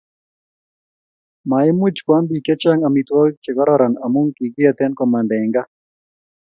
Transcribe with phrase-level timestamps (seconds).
[1.49, 5.69] maimuch koam biik che chang' amitwogik che kororon amu kikiete komanda eng' gaa